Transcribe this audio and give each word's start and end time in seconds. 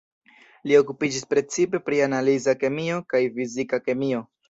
Li 0.71 0.77
okupiĝis 0.79 1.27
precipe 1.35 1.83
pri 1.91 2.03
analiza 2.09 2.59
kemio 2.65 3.01
kaj 3.15 3.25
fizika 3.41 3.85
kemio. 3.89 4.29